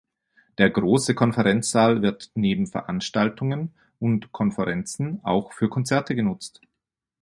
[0.57, 6.59] Der große Konferenzsaal wird neben Veranstaltungen und Konferenzen auch für Konzerte genutzt.